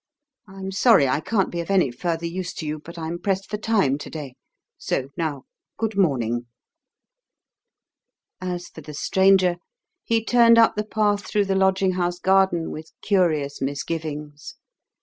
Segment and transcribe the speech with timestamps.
[0.47, 3.57] I'm sorry I can't be of any further use to you, but I'm pressed for
[3.57, 4.33] time to day.
[4.79, 5.43] So now,
[5.77, 6.47] good morning."
[8.41, 9.57] As for the stranger,
[10.03, 14.55] he turned up the path through the lodging house garden with curious misgivings.